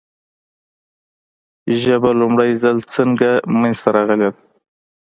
[1.81, 4.37] ژبه لومړی ځل څنګه منځ ته راغلې ده؟